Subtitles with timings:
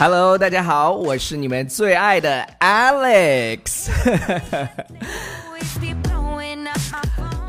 [0.00, 3.90] Hello，大家好，我是你们最爱的 Alex。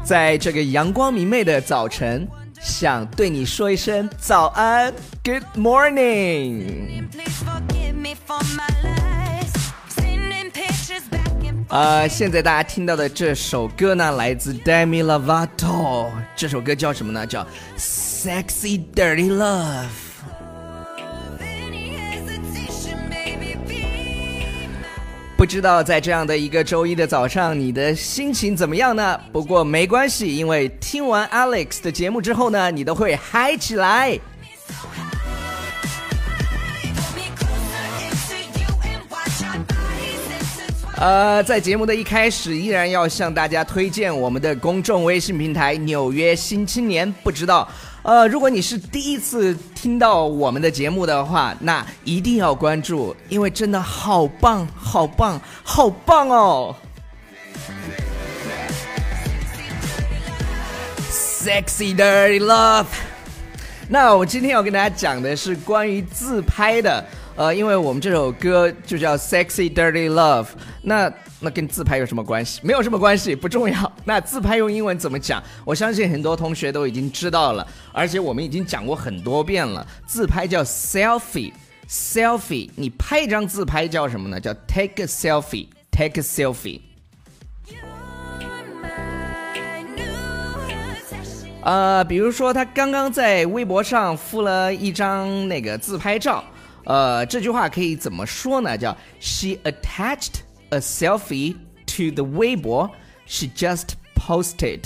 [0.03, 2.27] 在这个阳光明媚的早晨，
[2.59, 4.93] 想对你说一声早安
[5.23, 7.05] ，Good morning。
[11.69, 16.09] 呃，现在大家听到的这首歌呢，来自 Demi Lovato。
[16.35, 17.25] 这首歌叫什么呢？
[17.25, 17.43] 叫
[17.79, 19.85] 《Sexy Dirty Love》。
[25.41, 29.19] 不知道在这样的一个周一的早上，你的心情怎么样呢？
[29.31, 34.19] 不过没关系，因为听完 Alex 的节目之后呢，你都会嗨起来。
[40.97, 47.07] 呃，在节目的一开始，依然要向大家推荐我们的公众微信平台《纽约新青年》。
[47.23, 47.67] 不知道，
[48.03, 56.75] 呃，如果你是第一次听到我们的节目的话，那一定要关注，因为真的好棒，好棒，好棒哦
[61.11, 62.87] ！Sexy dirty love。
[63.87, 67.05] 那我今天要跟大家讲的是关于自拍的。
[67.35, 70.43] 呃，因为我们这首歌就叫《Sexy Dirty Love》，
[70.81, 71.11] 那
[71.41, 72.61] 那跟自拍有什么关系？
[72.63, 73.91] 没有什么关系，不重要。
[74.05, 75.43] 那自拍用英文怎么讲？
[75.65, 79.85] 我相信很多同学都已经知道了，而且我们已经讲过很多遍了。
[80.05, 84.39] 自拍叫 selfie，selfie，你拍一张自拍叫什么呢？
[84.39, 86.79] 叫 take a selfie，take a selfie。
[91.63, 96.43] 呃，比如说他刚刚在微博上附了一张那个自拍照。
[96.85, 98.75] 呃，这句话可以怎么说呢？
[98.75, 100.39] 叫 She attached
[100.70, 101.56] a selfie
[101.86, 102.90] to the 微博
[103.26, 104.80] she just posted。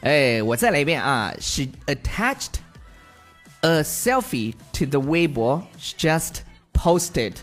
[0.00, 2.56] 哎，我再来一遍啊，She attached
[3.62, 6.40] a selfie to the 微博 she just
[6.72, 7.34] posted。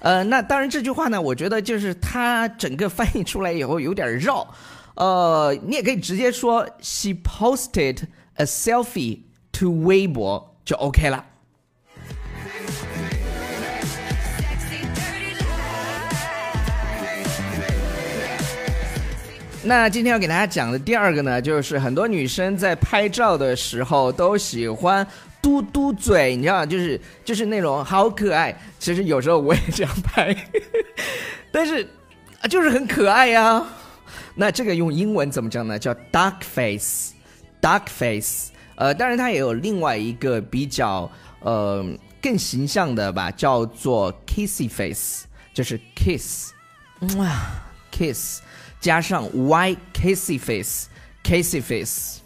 [0.00, 4.46] 呃，那当然这句话呢，我觉得就是它整个翻译出来以后有点绕。
[4.94, 8.02] 呃，你也可以直接说 She posted
[8.34, 9.20] a selfie
[9.52, 11.24] to 微博就 OK 了。
[19.67, 25.05] 那今天要给大家讲的第二个呢，就是很多女生在拍照的时候都喜欢
[25.41, 28.57] 嘟嘟嘴，你知道，就是就是那种好可爱。
[28.79, 30.33] 其实有时候我也这样拍，
[31.51, 31.85] 但是
[32.41, 33.61] 啊，就是很可爱呀。
[34.35, 35.77] 那这个用英文怎么讲呢？
[35.77, 38.51] 叫 duck face，duck face。
[38.75, 41.11] 呃，当然它也有另外一个比较
[41.41, 41.85] 呃
[42.21, 46.53] 更形象的吧，叫做 kissy face，就是 kiss，
[47.17, 47.35] 哇
[47.91, 48.39] ，kiss。
[48.79, 52.21] 加上 white kissy face，kissy face。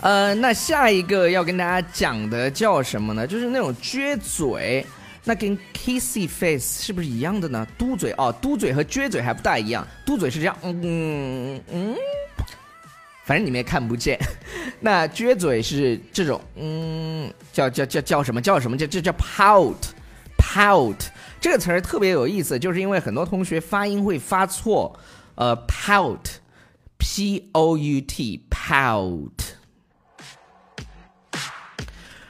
[0.00, 3.26] 呃，那下一个要跟大家讲的叫什么呢？
[3.26, 4.84] 就是那种撅嘴，
[5.24, 7.66] 那跟 kissy face 是不是一样的呢？
[7.78, 9.86] 嘟嘴哦，嘟嘴和撅嘴还不大一样。
[10.04, 11.96] 嘟嘴是这样，嗯嗯，
[13.24, 14.18] 反正你们也看不见。
[14.80, 18.42] 那撅嘴是这种，嗯，叫叫叫叫什么？
[18.42, 18.76] 叫什么？
[18.76, 19.93] 叫这叫 pout。
[20.54, 21.06] Pout
[21.40, 24.98] 这个词儿特别有意思，就是因为很多同学发音会发错，
[25.34, 29.30] 呃，pout，p o u t，pout。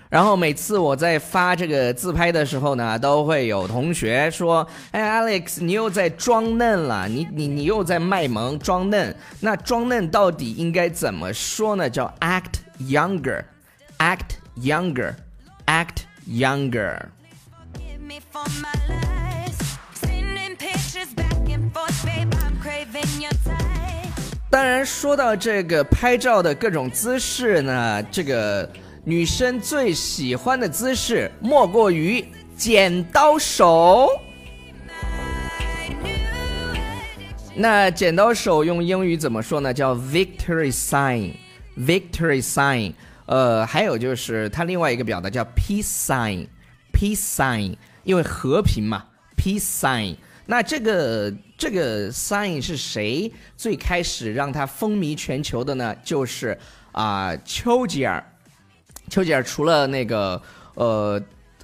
[0.09, 9.15] 然后每次我在发这个自拍的时候呢，都会有同学说：“哎，Alex，你又在装嫩了，你你你又在卖萌装嫩。
[9.41, 11.91] 那装嫩到底应该怎么说呢？
[11.91, 16.99] 叫 act younger，act younger，act younger。”
[24.51, 28.71] 当然，说到这个拍照的各种姿势呢，这个
[29.05, 32.25] 女生最喜欢的姿势莫过于
[32.57, 34.09] 剪刀手。
[37.57, 39.75] 那剪刀手用英语怎么说呢？
[39.75, 42.93] 叫 victory sign，victory sign。
[43.27, 47.77] 呃，还有就是它另外一个表达叫 peace sign，peace sign。
[48.05, 49.05] 因为和平嘛
[49.37, 50.17] ，peace sign。
[50.47, 55.97] 那这个这个 sign 是谁最开始让它风靡全球的呢？
[56.05, 56.59] 就是
[56.93, 58.25] 啊，丘吉尔。
[59.09, 60.41] 丘吉尔除了那个
[60.75, 61.21] 呃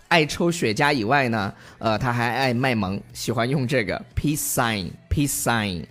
[0.09, 5.85] 爱抽雪茄以外呢，呃，他还爱卖萌，喜欢用这个 peace sign，peace sign。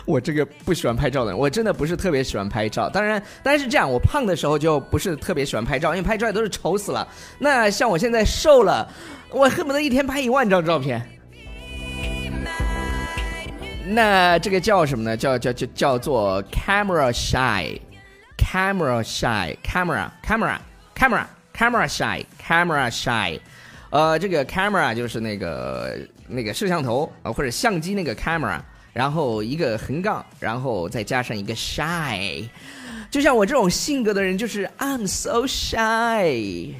[0.07, 2.89] 我这个不喜欢拍照的人，我真的不是特别喜欢拍照。
[2.89, 7.05] 当然，但是这样，我胖的时候就不是特别喜欢拍照，因为拍出来都是丑死了。
[7.37, 8.89] 那像我现在瘦了，
[9.29, 11.05] 我恨不得一天拍一万张照片。
[13.85, 15.17] 那这个叫什么呢？
[15.17, 23.37] 叫叫叫叫做 camera shy，camera shy，camera，camera，camera，camera shy，camera shy。
[23.89, 25.99] 呃，这个 camera 就是那个
[26.29, 28.61] 那个摄像头啊，或者相机那个 camera。
[28.93, 32.43] 然后一个横杠，然后再加上一个 shy，
[33.11, 36.73] 就像我这种性格的人，就是 I'm so shy。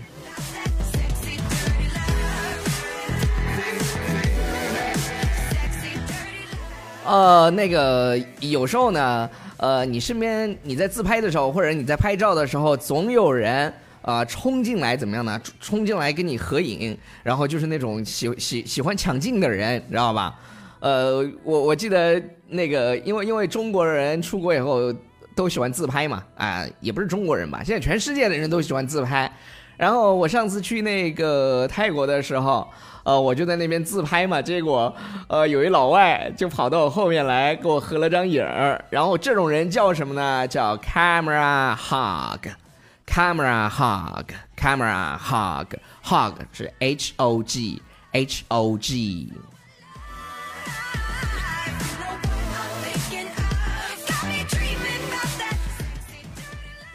[7.05, 15.39] 呃，那个有时候呢，呃，你身边你在自拍的时候，或者你在拍照的时候，总有人啊冲进来，怎么样呢？
[15.61, 20.35] 冲进来跟你合影，然后就是那种喜喜喜欢抢镜的人，知道吧？
[20.79, 24.93] 呃，我我记得那个，因为因为中国人出国以后
[25.35, 29.31] 都喜欢自拍嘛，啊，也不是中国人吧，现在全世界的人都喜欢自拍。
[29.75, 32.67] 然后我上次去那个泰国的时候，
[33.03, 34.91] 呃，我就在那边自拍嘛，结果
[35.27, 38.83] 呃有一老外就跑到我后面来给我合了张影儿。
[38.89, 40.47] 然后这种人叫什么呢？
[40.47, 47.81] 叫 camera hug，camera hug，camera hug，hug 是 H O G
[48.13, 49.31] H O G。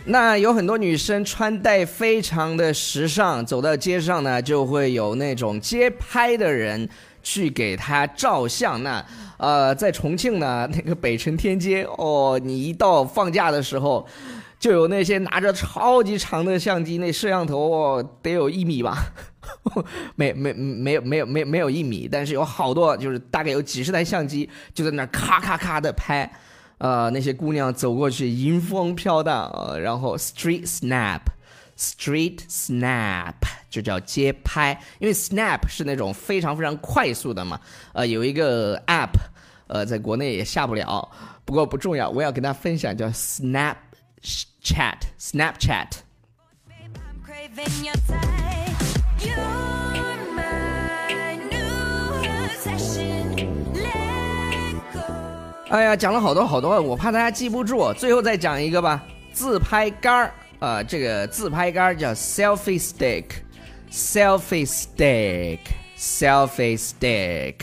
[0.06, 6.88] 那有很多女生穿戴非常的时尚，走到街上呢，就会有那种街拍的人
[7.22, 8.82] 去给她照相。
[8.82, 9.04] 那
[9.38, 14.04] 呃，在重庆呢，那个北辰天街哦，你一到放假的时候，
[14.58, 18.98] 就有那些拿着超级长的相机，那摄像头哦，得有一米吧？
[20.16, 26.28] 没没没有没有没没有一米，但是有好多，就是大概有几十台相机，就在那咔咔咔的拍。
[26.82, 33.34] 呃，那些姑娘走过去，迎风飘荡，呃，然后 street snap，street snap
[33.70, 37.60] 就叫街拍，因为 snap 是那种非常非常快速的嘛。
[37.92, 39.12] 呃，有一个 app，
[39.68, 41.08] 呃，在国内也下不了，
[41.44, 45.86] 不过不重要，我要跟大家分享，叫 Snapchat，Snapchat。
[55.72, 59.02] 哎呀，讲了好多好多，我怕大家记不住，最后再讲一个吧。
[59.32, 67.54] 自拍杆儿，呃，这个自拍杆儿叫 selfie stick，selfie stick，selfie stick。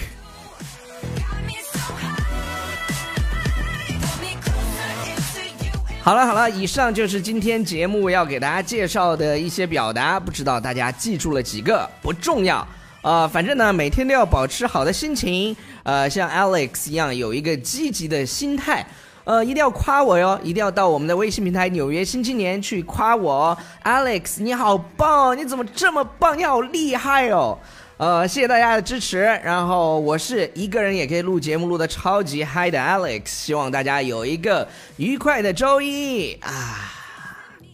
[6.01, 11.87] 好了好了，以上就是今天节目要给大家介绍的一些表达，不知道大家记住了几个？
[12.01, 12.67] 不重要。
[13.01, 18.85] 呃，反正呢，每天都要保持好的心情，呃，像 Alex 一样有一个积极的心态，
[19.23, 27.57] 呃，一定要夸我哟，一定要到我们的微信平台《纽约新青年》去夸我，Alex 你好棒，你怎么这么棒，你好厉害哦，
[27.95, 34.67] 呃，谢谢大家的支持，然后我是一个人也可以录节目录的超级嗨的 Alex，希望大家有一个
[34.97, 36.91] 愉快的周一啊，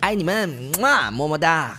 [0.01, 0.47] 爱你们，
[1.11, 1.75] 么么哒。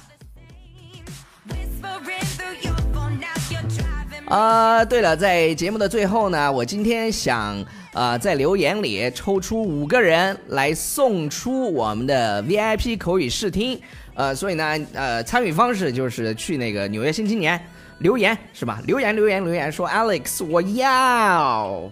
[4.27, 13.81] 啊，对了，在节目的最后呢，我今天想啊，在留言里抽出五个人来送出我们的 VIP 口语试听，
[14.15, 17.61] 呃，所以呢，呃，参与方式就是去那个纽约新青年
[17.99, 18.83] 留言是吧？
[18.85, 21.89] 留言留言留言说 Alex 我要。